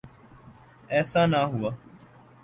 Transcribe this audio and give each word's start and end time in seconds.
ایسا 0.93 1.21
نہ 1.31 1.41
ہوا۔ 1.51 1.71